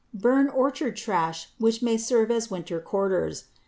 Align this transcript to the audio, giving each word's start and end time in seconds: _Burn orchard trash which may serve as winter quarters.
_Burn 0.19 0.49
orchard 0.49 0.95
trash 0.97 1.51
which 1.59 1.83
may 1.83 1.95
serve 1.95 2.31
as 2.31 2.49
winter 2.49 2.79
quarters. 2.79 3.43